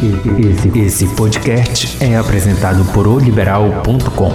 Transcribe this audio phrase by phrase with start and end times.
[0.00, 4.32] Esse, esse podcast é apresentado por oliberal.com.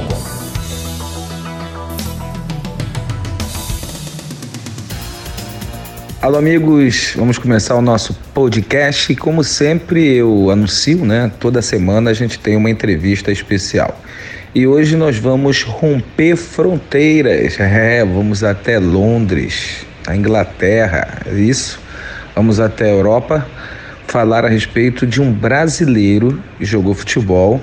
[6.22, 11.32] Alô, amigos, vamos começar o nosso podcast e, como sempre, eu anuncio, né?
[11.40, 13.98] Toda semana a gente tem uma entrevista especial.
[14.54, 17.58] E hoje nós vamos romper fronteiras.
[17.58, 21.80] É, vamos até Londres, a Inglaterra, é isso.
[22.36, 23.48] Vamos até a Europa
[24.08, 27.62] falar a respeito de um brasileiro que jogou futebol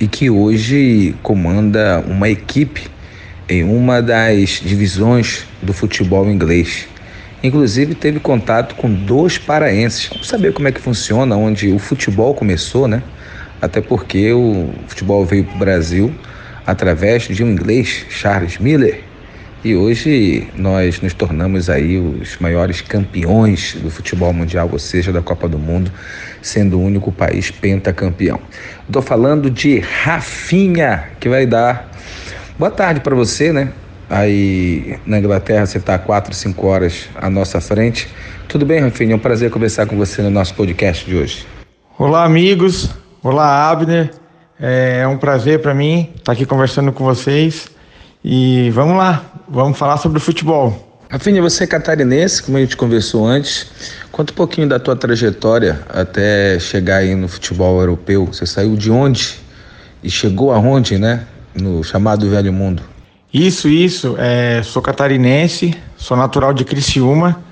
[0.00, 2.88] e que hoje comanda uma equipe
[3.48, 6.86] em uma das divisões do futebol inglês.
[7.42, 10.08] Inclusive teve contato com dois paraenses.
[10.08, 13.02] Vamos saber como é que funciona, onde o futebol começou, né?
[13.62, 16.14] Até porque o futebol veio para o Brasil
[16.66, 19.02] através de um inglês, Charles Miller,
[19.68, 25.20] e hoje nós nos tornamos aí os maiores campeões do futebol mundial, ou seja, da
[25.20, 25.92] Copa do Mundo,
[26.40, 28.40] sendo o único país pentacampeão.
[28.86, 31.90] Estou falando de Rafinha, que vai dar
[32.58, 33.70] boa tarde para você, né?
[34.08, 38.08] Aí na Inglaterra você está 4, 5 horas à nossa frente.
[38.48, 39.12] Tudo bem, Rafinha?
[39.12, 41.46] É um prazer conversar com você no nosso podcast de hoje.
[41.98, 42.88] Olá, amigos.
[43.22, 44.12] Olá, Abner.
[44.58, 47.68] É um prazer para mim estar aqui conversando com vocês.
[48.24, 50.86] E vamos lá, vamos falar sobre o futebol.
[51.10, 53.66] Rafinha, você é catarinense, como a gente conversou antes.
[54.12, 58.26] Conta um pouquinho da tua trajetória até chegar aí no futebol europeu.
[58.26, 59.38] Você saiu de onde
[60.02, 61.26] e chegou aonde, né?
[61.54, 62.82] No chamado Velho Mundo.
[63.32, 64.16] Isso, isso.
[64.18, 67.42] É, sou catarinense, sou natural de Criciúma,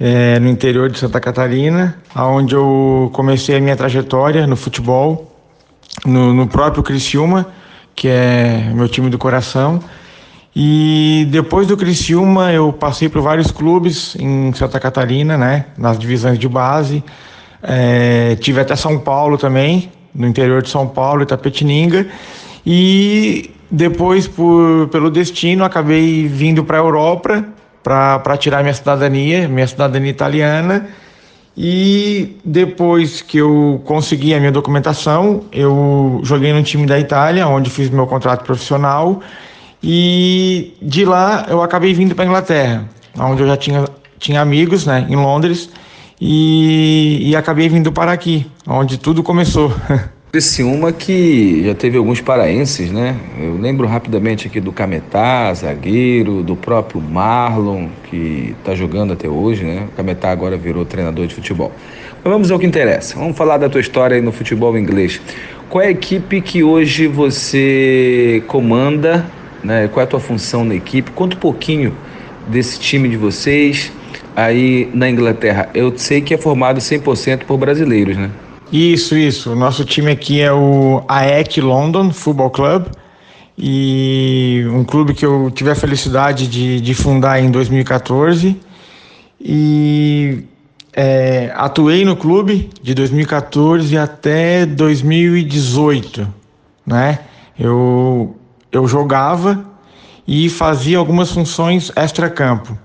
[0.00, 5.36] é, no interior de Santa Catarina, onde eu comecei a minha trajetória no futebol,
[6.04, 7.46] no, no próprio Criciúma
[7.94, 9.80] que é meu time do coração.
[10.54, 16.38] E depois do Criciúma, eu passei por vários clubes em Santa Catarina, né, nas divisões
[16.38, 17.02] de base.
[17.62, 22.06] É, tive até São Paulo também, no interior de São Paulo, Itapetininga.
[22.66, 27.44] E depois, por, pelo destino, acabei vindo para a Europa
[27.82, 30.86] para tirar minha cidadania, minha cidadania italiana.
[31.56, 37.68] E depois que eu consegui a minha documentação, eu joguei no time da Itália, onde
[37.68, 39.20] fiz meu contrato profissional.
[39.82, 43.84] E de lá eu acabei vindo para Inglaterra, onde eu já tinha,
[44.18, 45.68] tinha amigos né, em Londres.
[46.20, 49.72] E, e acabei vindo para aqui, onde tudo começou.
[50.32, 53.16] Criciúma que já teve alguns paraenses, né?
[53.38, 59.62] Eu lembro rapidamente aqui do Cametá, zagueiro, do próprio Marlon, que está jogando até hoje,
[59.62, 59.86] né?
[59.92, 61.70] O Cametá agora virou treinador de futebol.
[62.24, 63.14] Mas vamos ao que interessa.
[63.14, 65.20] Vamos falar da tua história aí no futebol inglês.
[65.68, 69.26] Qual é a equipe que hoje você comanda,
[69.62, 69.86] né?
[69.92, 71.10] Qual é a tua função na equipe?
[71.10, 71.94] Conta um pouquinho
[72.48, 73.92] desse time de vocês
[74.34, 75.68] aí na Inglaterra.
[75.74, 78.30] Eu sei que é formado 100% por brasileiros, né?
[78.72, 79.52] Isso, isso.
[79.52, 82.86] O nosso time aqui é o AEC London Football Club
[83.58, 88.58] e um clube que eu tive a felicidade de, de fundar em 2014
[89.38, 90.44] e
[90.94, 96.26] é, atuei no clube de 2014 até 2018,
[96.86, 97.18] né?
[97.58, 98.34] Eu,
[98.72, 99.66] eu jogava
[100.26, 102.78] e fazia algumas funções extra-campo.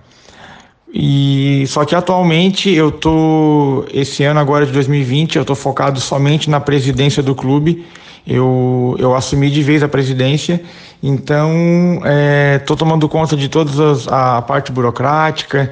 [0.94, 6.50] E só que atualmente eu tô esse ano agora de 2020 eu tô focado somente
[6.50, 7.86] na presidência do clube.
[8.26, 10.62] Eu, eu assumi de vez a presidência,
[11.02, 13.72] então é, tô tomando conta de toda
[14.08, 15.72] a parte burocrática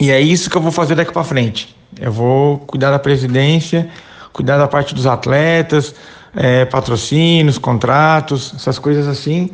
[0.00, 1.74] e é isso que eu vou fazer daqui para frente.
[2.00, 3.88] Eu vou cuidar da presidência,
[4.32, 5.94] cuidar da parte dos atletas,
[6.34, 9.50] é, patrocínios, contratos, essas coisas assim.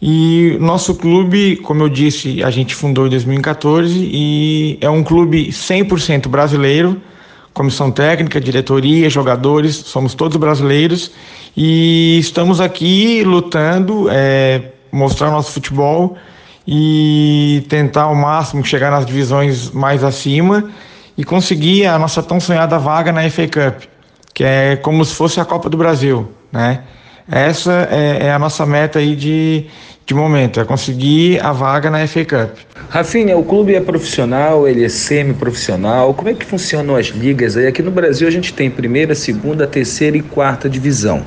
[0.00, 5.48] E nosso clube, como eu disse, a gente fundou em 2014 e é um clube
[5.48, 7.00] 100% brasileiro,
[7.52, 11.10] comissão técnica, diretoria, jogadores, somos todos brasileiros
[11.56, 16.16] e estamos aqui lutando, é, mostrar nosso futebol
[16.64, 20.70] e tentar ao máximo chegar nas divisões mais acima
[21.16, 23.82] e conseguir a nossa tão sonhada vaga na FA Cup,
[24.32, 26.84] que é como se fosse a Copa do Brasil, né?
[27.30, 29.66] Essa é, é, a nossa meta aí de,
[30.08, 32.56] de momento, é conseguir a vaga na FA Cup.
[32.88, 36.14] Rafinha, o clube é profissional, ele é semi-profissional.
[36.14, 37.66] Como é que funcionam as ligas aí?
[37.66, 41.22] Aqui no Brasil a gente tem primeira, segunda, terceira e quarta divisão.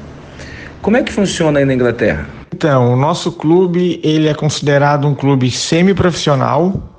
[0.82, 2.28] Como é que funciona aí na Inglaterra?
[2.52, 6.91] Então, o nosso clube ele é considerado um clube semi-profissional,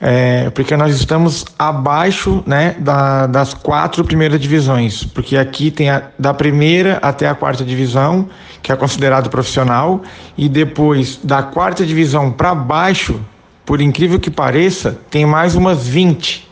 [0.00, 6.04] é, porque nós estamos abaixo né, da, das quatro primeiras divisões, porque aqui tem a,
[6.18, 8.28] da primeira até a quarta divisão,
[8.62, 10.00] que é considerado profissional,
[10.38, 13.20] e depois da quarta divisão para baixo,
[13.66, 16.48] por incrível que pareça, tem mais umas 20.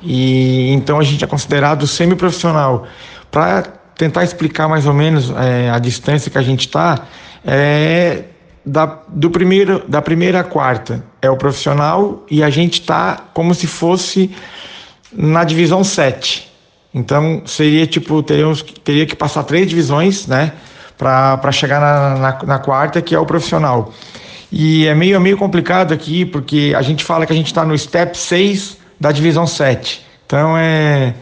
[0.00, 2.86] E então a gente é considerado semiprofissional.
[3.30, 3.62] Para
[3.94, 7.06] tentar explicar mais ou menos é, a distância que a gente está,
[7.44, 8.24] é,
[8.68, 13.54] da, do primeiro, da primeira à quarta é o profissional e a gente está como
[13.54, 14.30] se fosse
[15.12, 16.46] na divisão 7.
[16.92, 20.52] Então seria tipo, teríamos, teria que passar três divisões, né?
[20.98, 23.92] Para chegar na, na, na, quarta, que é o profissional.
[24.50, 27.78] E é meio, meio complicado aqui, porque a gente fala que a gente está no
[27.78, 30.04] step 6 da divisão 7.
[30.26, 31.14] Então é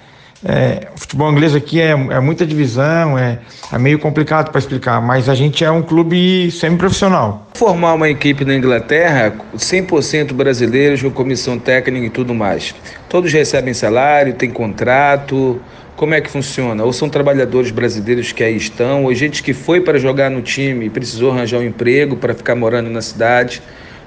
[0.49, 3.41] é, o futebol inglês aqui é, é muita divisão, é,
[3.73, 7.49] é meio complicado para explicar, mas a gente é um clube semi-profissional.
[7.57, 12.77] Formar uma equipe na Inglaterra, 100% brasileiros, com comissão técnica e tudo mais.
[13.09, 15.61] Todos recebem salário, tem contrato.
[15.97, 16.85] Como é que funciona?
[16.85, 20.87] Ou são trabalhadores brasileiros que aí estão, ou gente que foi para jogar no time
[20.87, 23.61] e precisou arranjar um emprego para ficar morando na cidade,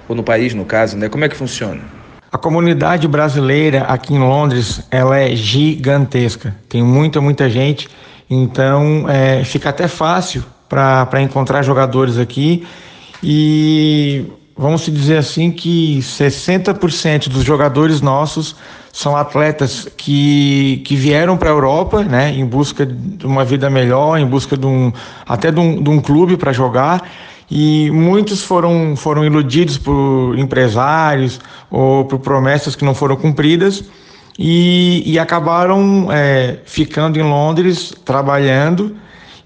[0.08, 1.10] ou no país, no caso, né?
[1.10, 1.99] Como é que funciona?
[2.32, 6.56] A comunidade brasileira aqui em Londres, ela é gigantesca.
[6.68, 7.90] Tem muita, muita gente.
[8.30, 12.68] Então, é, fica até fácil para encontrar jogadores aqui.
[13.24, 18.56] E vamos dizer assim que 60% dos jogadores nossos
[18.94, 24.20] são atletas que, que vieram para a Europa, né, em busca de uma vida melhor,
[24.20, 24.92] em busca de um,
[25.28, 27.10] até de um, de um clube para jogar
[27.50, 31.40] e muitos foram, foram iludidos por empresários
[31.72, 33.84] ou por promessas que não foram cumpridas
[34.38, 38.96] e, e acabaram é, ficando em Londres trabalhando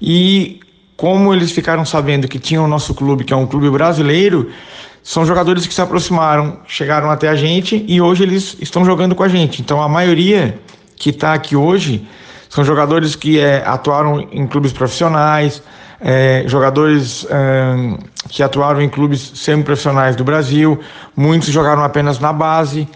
[0.01, 0.59] e
[0.97, 4.51] como eles ficaram sabendo que tinha o nosso clube, que é um clube brasileiro,
[5.01, 9.23] são jogadores que se aproximaram, chegaram até a gente e hoje eles estão jogando com
[9.23, 9.61] a gente.
[9.61, 10.59] Então a maioria
[10.95, 12.07] que está aqui hoje
[12.50, 15.63] são jogadores que é, atuaram em clubes profissionais,
[16.03, 17.97] é, jogadores é,
[18.27, 20.77] que atuaram em clubes semi-profissionais do Brasil,
[21.15, 22.88] muitos jogaram apenas na base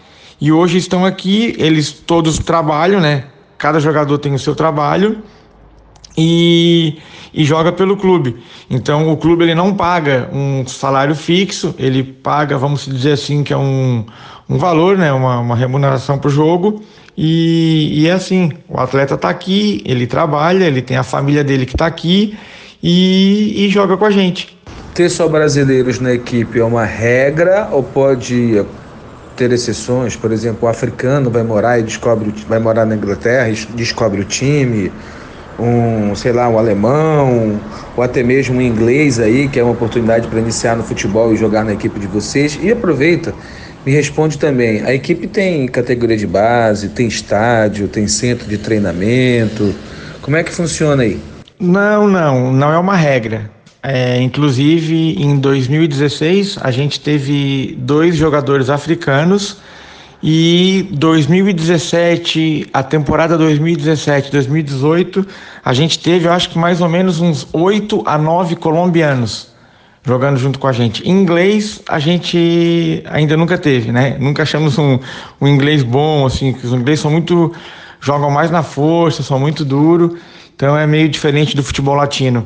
[0.42, 1.56] e hoje estão aqui.
[1.58, 3.24] Eles todos trabalham, né?
[3.58, 5.20] Cada jogador tem o seu trabalho
[6.18, 7.00] e,
[7.34, 8.36] e joga pelo clube.
[8.70, 13.54] Então o clube ele não paga um salário fixo, ele paga, vamos dizer assim, que
[13.54, 14.06] é um,
[14.50, 15.14] um valor, né?
[15.14, 16.84] Uma, uma remuneração para o jogo.
[17.18, 21.66] E, e é assim, o atleta está aqui, ele trabalha, ele tem a família dele
[21.66, 22.38] que está aqui
[22.82, 24.58] e, e joga com a gente.
[24.94, 28.64] Ter só brasileiros na equipe é uma regra ou pode
[29.36, 30.16] ter exceções?
[30.16, 34.26] Por exemplo, o africano vai morar e descobre, vai morar na Inglaterra e descobre o
[34.26, 34.92] time,
[35.60, 37.60] um, sei lá, um alemão,
[37.96, 41.38] ou até mesmo um inglês aí, que é uma oportunidade para iniciar no futebol e
[41.38, 42.60] jogar na equipe de vocês.
[42.62, 43.34] E aproveita,
[43.86, 49.74] me responde também, a equipe tem categoria de base, tem estádio, tem centro de treinamento,
[50.22, 51.20] como é que funciona aí?
[51.60, 53.50] Não, não, não é uma regra.
[53.82, 59.58] É, inclusive, em 2016, a gente teve dois jogadores africanos
[60.22, 65.26] e 2017, a temporada 2017-2018,
[65.64, 69.56] a gente teve, eu acho que mais ou menos uns 8 a 9 colombianos
[70.04, 71.04] jogando junto com a gente.
[71.08, 74.16] Em inglês, a gente ainda nunca teve, né?
[74.20, 74.98] Nunca achamos um,
[75.40, 77.54] um inglês bom, assim, que os ingleses são muito.
[78.00, 80.18] jogam mais na força, são muito duro.
[80.58, 82.44] Então é meio diferente do futebol latino.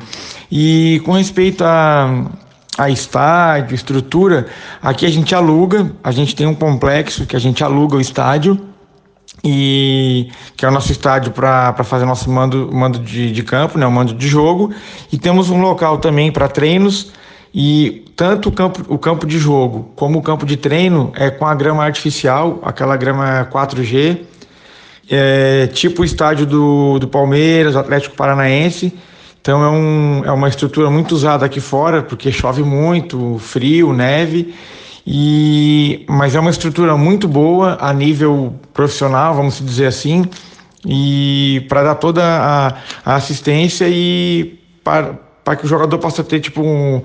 [0.50, 2.26] E com respeito a,
[2.76, 4.48] a estádio, estrutura,
[4.82, 8.60] aqui a gente aluga, a gente tem um complexo que a gente aluga o estádio
[9.42, 10.28] e
[10.58, 13.90] que é o nosso estádio para fazer nosso mando, mando de, de campo, né, o
[13.90, 14.74] mando de jogo,
[15.10, 17.14] e temos um local também para treinos
[17.54, 21.46] e tanto o campo, o campo de jogo como o campo de treino é com
[21.46, 24.20] a grama artificial, aquela grama 4G,
[25.10, 28.92] é, tipo o estádio do, do Palmeiras, Atlético Paranaense.
[29.40, 34.54] Então é, um, é uma estrutura muito usada aqui fora, porque chove muito, frio, neve.
[35.06, 40.24] E, mas é uma estrutura muito boa a nível profissional, vamos dizer assim,
[40.86, 45.16] e para dar toda a, a assistência e para,
[45.56, 47.02] que o jogador possa ter tipo um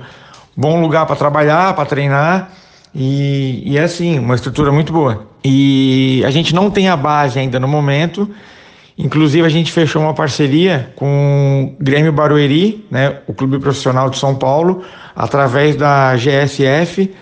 [0.55, 2.51] bom lugar para trabalhar, para treinar
[2.93, 5.27] e, e é assim, uma estrutura muito boa.
[5.49, 8.29] E a gente não tem a base ainda no momento.
[8.97, 14.17] Inclusive, a gente fechou uma parceria com o Grêmio Barueri, né, o Clube Profissional de
[14.17, 14.83] São Paulo,
[15.15, 17.13] através da GSF.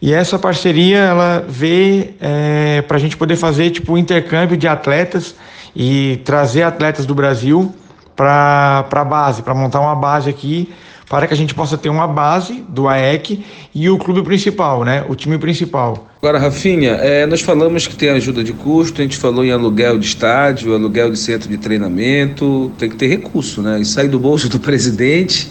[0.00, 5.34] E essa parceria ela vê é, para a gente poder fazer tipo intercâmbio de atletas
[5.76, 7.74] e trazer atletas do Brasil
[8.16, 10.72] para a base, para montar uma base aqui
[11.14, 13.38] para que a gente possa ter uma base do AEC
[13.72, 15.04] e o clube principal, né?
[15.08, 16.08] O time principal.
[16.20, 19.96] Agora, Rafinha, é, nós falamos que tem ajuda de custo, a gente falou em aluguel
[19.96, 23.80] de estádio, aluguel de centro de treinamento, tem que ter recurso, né?
[23.80, 25.48] E sai do bolso do presidente.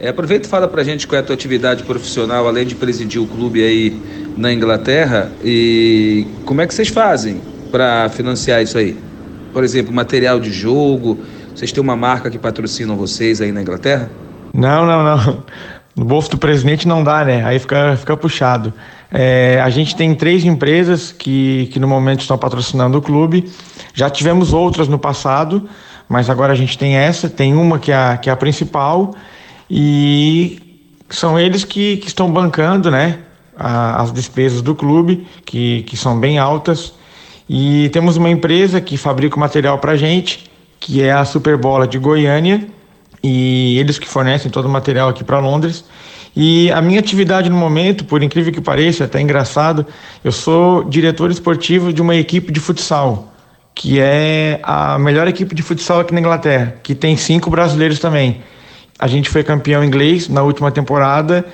[0.00, 3.22] É, aproveita e fala pra gente qual é a tua atividade profissional, além de presidir
[3.22, 3.96] o clube aí
[4.36, 8.96] na Inglaterra, e como é que vocês fazem para financiar isso aí?
[9.52, 11.16] Por exemplo, material de jogo,
[11.54, 14.10] Vocês têm uma marca que patrocina vocês aí na Inglaterra?
[14.56, 15.42] Não, não, não.
[15.96, 17.42] No bolso do presidente não dá, né?
[17.42, 18.70] Aí fica, fica puxado.
[19.10, 23.50] É, a gente tem três empresas que, que no momento estão patrocinando o clube.
[23.94, 25.66] Já tivemos outras no passado,
[26.06, 27.30] mas agora a gente tem essa.
[27.30, 29.14] Tem uma que é a, que é a principal
[29.70, 33.20] e são eles que, que estão bancando, né?
[33.58, 36.92] A, as despesas do clube, que, que são bem altas.
[37.48, 40.44] E temos uma empresa que fabrica o material para gente,
[40.78, 42.68] que é a Superbola de Goiânia,
[43.26, 45.84] e eles que fornecem todo o material aqui para Londres.
[46.34, 49.84] E a minha atividade no momento, por incrível que pareça, é até engraçado,
[50.22, 53.32] eu sou diretor esportivo de uma equipe de futsal,
[53.74, 58.42] que é a melhor equipe de futsal aqui na Inglaterra, que tem cinco brasileiros também.
[58.98, 61.44] A gente foi campeão inglês na última temporada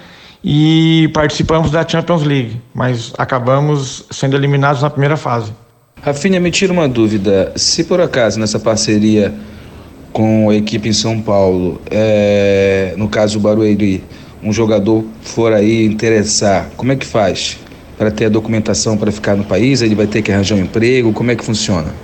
[0.44, 5.52] e participamos da Champions League, mas acabamos sendo eliminados na primeira fase.
[6.02, 7.52] Rafinha, me tira uma dúvida.
[7.54, 9.32] Se por acaso nessa parceria
[10.12, 14.04] com a equipe em São Paulo, é, no caso o Barueri,
[14.42, 17.59] um jogador for aí interessar, como é que faz
[17.97, 19.81] para ter a documentação para ficar no país?
[19.81, 21.12] Ele vai ter que arranjar um emprego?
[21.12, 21.95] Como é que funciona?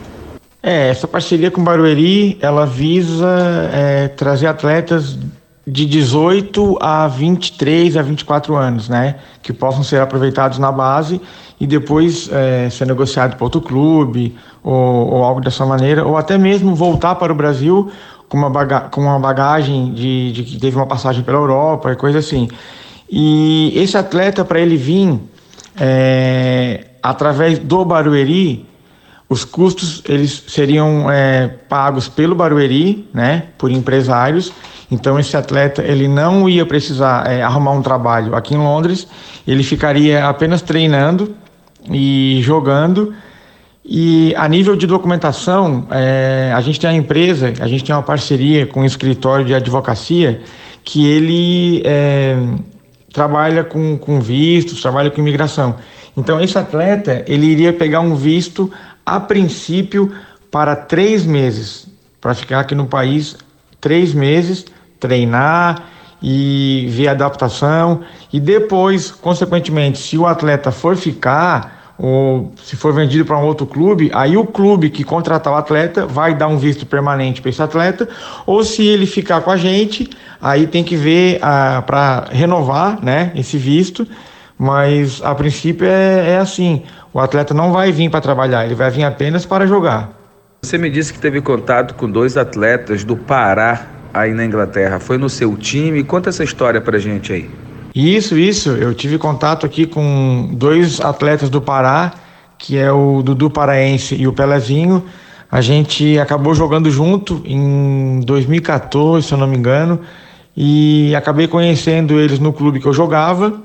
[0.63, 5.19] É, essa parceria com o Barueri, ela visa é, trazer atletas
[5.67, 9.17] de 18 a 23 a 24 anos, né?
[9.43, 11.21] Que possam ser aproveitados na base
[11.61, 14.75] e depois é, ser negociado para outro clube ou,
[15.15, 17.91] ou, algo dessa maneira, ou até mesmo voltar para o Brasil
[18.29, 21.97] com uma, baga com uma bagagem de, de que teve uma passagem pela Europa e
[21.97, 22.49] coisa assim.
[23.11, 25.19] E esse atleta, para ele vir
[25.81, 28.67] é, através do Barueri,
[29.29, 34.53] os custos eles seriam é, pagos pelo Barueri, né, por empresários.
[34.91, 39.07] Então esse atleta ele não ia precisar é, arrumar um trabalho aqui em Londres,
[39.47, 41.35] ele ficaria apenas treinando
[41.91, 43.15] e jogando.
[43.85, 48.03] E a nível de documentação, é, a gente tem a empresa, a gente tem uma
[48.03, 50.41] parceria com um escritório de advocacia
[50.85, 52.37] que ele é,
[53.13, 55.77] trabalha com, com vistos, trabalha com imigração.
[56.17, 58.71] Então esse atleta ele iria pegar um visto
[59.07, 60.13] a princípio,
[60.51, 61.87] para três meses,
[62.21, 63.37] para ficar aqui no país
[63.81, 64.65] três meses,
[64.99, 65.85] treinar
[66.23, 68.03] e ver a adaptação.
[68.33, 73.67] E depois, consequentemente, se o atleta for ficar ou se for vendido para um outro
[73.67, 77.61] clube, aí o clube que contratar o atleta vai dar um visto permanente para esse
[77.61, 78.09] atleta,
[78.47, 80.09] ou se ele ficar com a gente,
[80.41, 84.07] aí tem que ver ah, para renovar né, esse visto.
[84.57, 88.91] Mas a princípio é, é assim: o atleta não vai vir para trabalhar, ele vai
[88.91, 90.11] vir apenas para jogar.
[90.63, 94.99] Você me disse que teve contato com dois atletas do Pará aí na Inglaterra.
[94.99, 96.03] Foi no seu time?
[96.03, 97.68] Conta essa história pra gente aí.
[97.99, 98.71] Isso, isso.
[98.71, 102.13] Eu tive contato aqui com dois atletas do Pará,
[102.57, 105.05] que é o Dudu Paraense e o Pelezinho.
[105.51, 110.01] A gente acabou jogando junto em 2014, se eu não me engano,
[110.57, 113.61] e acabei conhecendo eles no clube que eu jogava.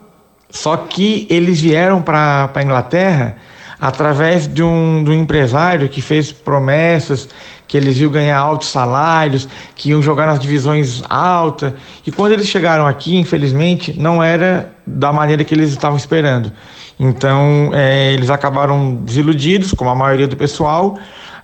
[0.50, 3.38] Só que eles vieram para a Inglaterra
[3.80, 7.30] através de um, de um empresário que fez promessas
[7.74, 11.74] que eles iam ganhar altos salários, que iam jogar nas divisões altas.
[12.06, 16.52] E quando eles chegaram aqui, infelizmente, não era da maneira que eles estavam esperando.
[17.00, 21.00] Então, é, eles acabaram desiludidos, como a maioria do pessoal,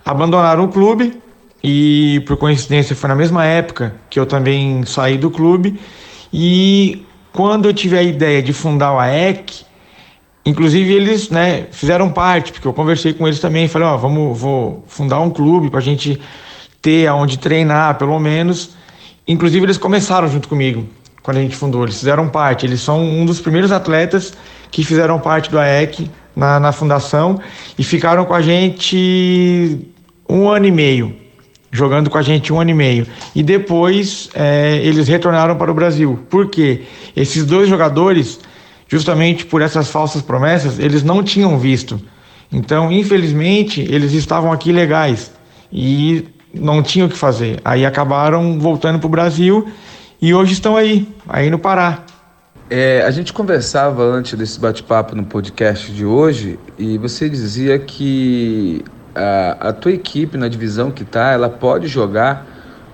[0.06, 1.20] abandonaram o clube.
[1.64, 5.80] E por coincidência foi na mesma época que eu também saí do clube.
[6.32, 9.66] E quando eu tive a ideia de fundar o AEC,
[10.44, 14.84] inclusive eles né, fizeram parte, porque eu conversei com eles também, falei, ó, vamos vou
[14.86, 16.20] fundar um clube para a gente
[16.80, 18.70] ter aonde treinar, pelo menos.
[19.26, 20.86] Inclusive eles começaram junto comigo
[21.22, 24.32] quando a gente fundou, eles fizeram parte, eles são um dos primeiros atletas
[24.70, 27.38] que fizeram parte do AEC na, na fundação
[27.78, 29.86] e ficaram com a gente
[30.28, 31.20] um ano e meio
[31.72, 33.06] jogando com a gente um ano e meio.
[33.34, 36.18] E depois é, eles retornaram para o Brasil.
[36.28, 36.82] Por quê?
[37.16, 38.40] Esses dois jogadores,
[38.90, 42.00] justamente por essas falsas promessas, eles não tinham visto.
[42.52, 45.30] Então, infelizmente, eles estavam aqui legais
[45.72, 47.60] e não tinham o que fazer.
[47.64, 49.68] Aí acabaram voltando para o Brasil
[50.20, 52.04] e hoje estão aí, aí no Pará.
[52.68, 58.84] É, a gente conversava antes desse bate-papo no podcast de hoje e você dizia que
[59.14, 62.46] a, a tua equipe na divisão que tá, ela pode jogar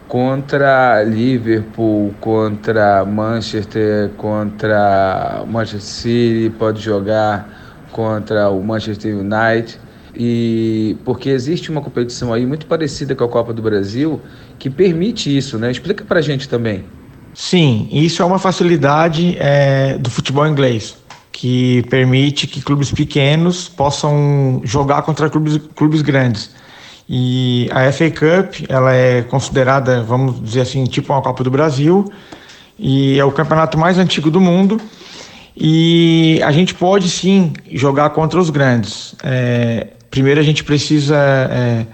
[0.09, 9.79] contra Liverpool, contra Manchester, contra Manchester City, pode jogar contra o Manchester United.
[10.19, 14.21] E porque existe uma competição aí muito parecida com a Copa do Brasil
[14.59, 15.71] que permite isso, né?
[15.71, 16.85] Explica pra gente também.
[17.35, 20.97] Sim, isso é uma facilidade é, do futebol inglês
[21.31, 26.51] que permite que clubes pequenos possam jogar contra clubes, clubes grandes.
[27.09, 32.11] E a FA Cup, ela é considerada, vamos dizer assim, tipo uma Copa do Brasil,
[32.79, 34.81] e é o campeonato mais antigo do mundo.
[35.57, 39.15] E a gente pode sim jogar contra os grandes.
[39.23, 41.87] É, primeiro a gente precisa é,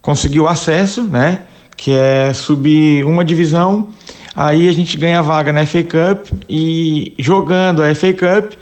[0.00, 1.40] conseguir o acesso, né?
[1.76, 3.88] Que é subir uma divisão.
[4.36, 8.52] Aí a gente ganha vaga na FA Cup e jogando a FA Cup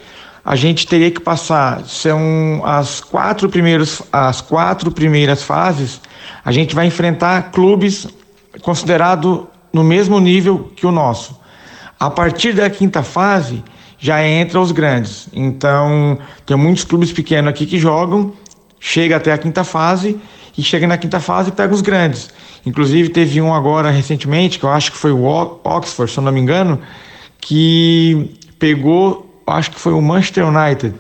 [0.45, 6.01] a gente teria que passar são as quatro primeiros as quatro primeiras fases
[6.45, 8.07] a gente vai enfrentar clubes
[8.63, 11.39] considerado no mesmo nível que o nosso.
[11.99, 13.63] A partir da quinta fase
[13.99, 15.29] já entra os grandes.
[15.33, 18.33] Então tem muitos clubes pequenos aqui que jogam
[18.79, 20.19] chega até a quinta fase
[20.57, 22.31] e chega na quinta fase e pega os grandes.
[22.65, 26.33] Inclusive teve um agora recentemente que eu acho que foi o Oxford se eu não
[26.33, 26.81] me engano
[27.39, 30.95] que pegou acho que foi o Manchester United,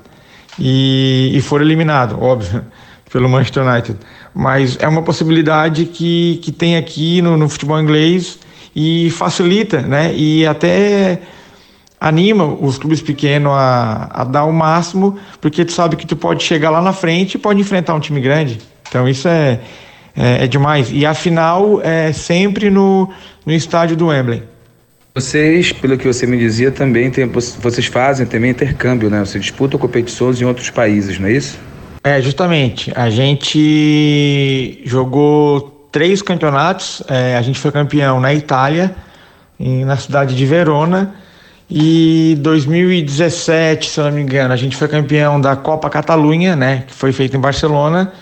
[0.58, 2.64] e, e foram eliminados, óbvio,
[3.10, 3.98] pelo Manchester United.
[4.34, 8.38] Mas é uma possibilidade que, que tem aqui no, no futebol inglês
[8.74, 10.14] e facilita, né?
[10.14, 11.20] E até
[12.00, 16.42] anima os clubes pequenos a, a dar o máximo, porque tu sabe que tu pode
[16.42, 18.58] chegar lá na frente e pode enfrentar um time grande.
[18.88, 19.60] Então isso é,
[20.16, 20.90] é, é demais.
[20.92, 23.10] E a final é sempre no,
[23.44, 24.42] no estádio do Wembley.
[25.12, 29.18] Vocês, pelo que você me dizia, também tem, vocês fazem também intercâmbio, né?
[29.20, 31.58] Você disputa competições em outros países, não é isso?
[32.04, 32.92] É, justamente.
[32.94, 37.02] A gente jogou três campeonatos.
[37.08, 38.94] É, a gente foi campeão na Itália,
[39.58, 41.12] em, na cidade de Verona.
[41.68, 46.84] E 2017, se eu não me engano, a gente foi campeão da Copa Catalunha, né?
[46.86, 48.12] Que foi feita em Barcelona.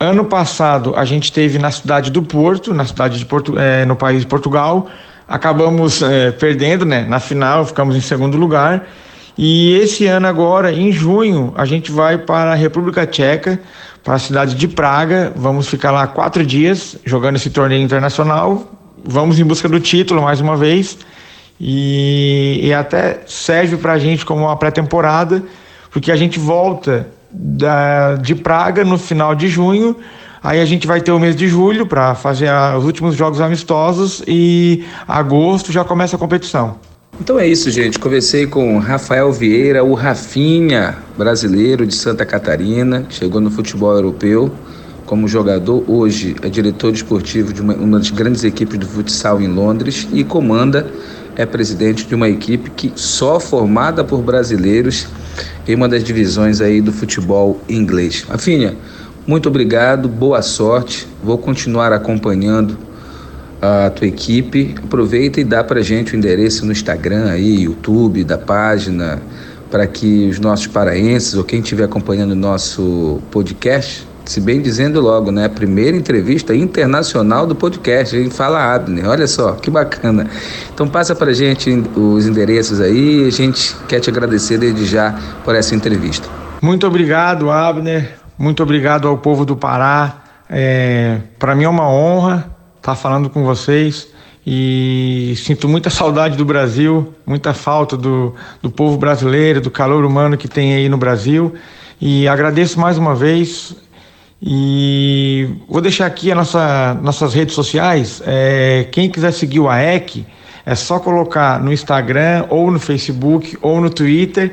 [0.00, 3.94] Ano passado, a gente teve na cidade do Porto, na cidade de Porto, é, no
[3.94, 4.88] país de Portugal
[5.34, 7.04] acabamos é, perdendo, né?
[7.08, 8.86] Na final ficamos em segundo lugar.
[9.36, 13.60] E esse ano agora, em junho, a gente vai para a República Tcheca,
[14.04, 15.32] para a cidade de Praga.
[15.34, 18.70] Vamos ficar lá quatro dias jogando esse torneio internacional.
[19.04, 20.96] Vamos em busca do título mais uma vez.
[21.60, 25.42] E, e até serve para a gente como uma pré-temporada,
[25.90, 29.96] porque a gente volta da, de Praga no final de junho
[30.44, 34.22] Aí a gente vai ter o mês de julho para fazer os últimos jogos amistosos
[34.28, 36.76] e agosto já começa a competição.
[37.18, 37.98] Então é isso, gente.
[37.98, 44.52] Conversei com Rafael Vieira, o Rafinha, brasileiro de Santa Catarina, chegou no futebol europeu
[45.06, 45.82] como jogador.
[45.88, 50.22] Hoje é diretor esportivo de uma, uma das grandes equipes do futsal em Londres e
[50.24, 50.86] comanda,
[51.36, 55.06] é presidente de uma equipe que só formada por brasileiros
[55.66, 58.26] em uma das divisões aí do futebol inglês.
[58.28, 58.76] Rafinha,
[59.26, 61.06] muito obrigado, boa sorte.
[61.22, 62.76] Vou continuar acompanhando
[63.60, 64.74] a tua equipe.
[64.84, 69.22] Aproveita e dá para gente o endereço no Instagram aí, YouTube, da página,
[69.70, 75.00] para que os nossos paraenses ou quem estiver acompanhando o nosso podcast, se bem dizendo
[75.00, 75.48] logo, né?
[75.48, 79.08] Primeira entrevista internacional do podcast, em Fala Abner.
[79.08, 80.26] Olha só, que bacana.
[80.72, 83.26] Então passa para gente os endereços aí.
[83.26, 86.28] A gente quer te agradecer desde já por essa entrevista.
[86.62, 88.23] Muito obrigado, Abner.
[88.36, 90.22] Muito obrigado ao povo do Pará.
[90.50, 94.08] É, Para mim é uma honra estar falando com vocês
[94.46, 100.36] e sinto muita saudade do Brasil, muita falta do, do povo brasileiro, do calor humano
[100.36, 101.54] que tem aí no Brasil.
[102.00, 103.74] E agradeço mais uma vez.
[104.42, 108.22] E vou deixar aqui as nossa, nossas redes sociais.
[108.26, 110.26] É, quem quiser seguir o AEC,
[110.66, 114.52] é só colocar no Instagram, ou no Facebook, ou no Twitter,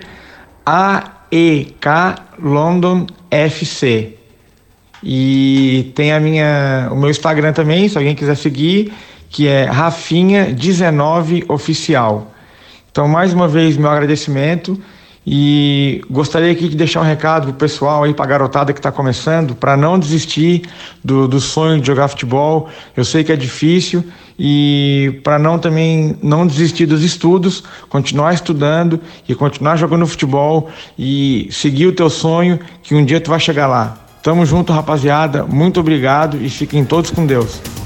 [1.31, 4.15] AEK London FC.
[5.03, 8.93] E tem a minha, o meu Instagram também, se alguém quiser seguir,
[9.29, 12.31] que é Rafinha19 Oficial.
[12.91, 14.79] Então, mais uma vez, meu agradecimento
[15.25, 19.53] e gostaria aqui de deixar um recado pro pessoal aí, pra garotada que está começando,
[19.53, 20.63] para não desistir
[21.03, 22.69] do, do sonho de jogar futebol.
[22.97, 24.03] Eu sei que é difícil
[24.37, 31.47] e para não também não desistir dos estudos, continuar estudando e continuar jogando futebol e
[31.51, 33.97] seguir o teu sonho, que um dia tu vai chegar lá.
[34.23, 35.43] Tamo junto, rapaziada.
[35.43, 37.80] Muito obrigado e fiquem todos com Deus.